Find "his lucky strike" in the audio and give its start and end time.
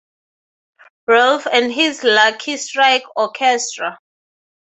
1.71-3.03